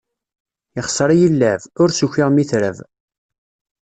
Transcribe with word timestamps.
Ixser-iyi 0.81 1.29
llɛeb, 1.31 1.61
ur 1.81 1.89
s-ukiɣ 1.91 2.29
mi 2.31 2.43
trab. 2.49 2.77